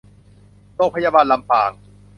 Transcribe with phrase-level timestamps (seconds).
[0.75, 1.71] โรงพยาบาลลำปาง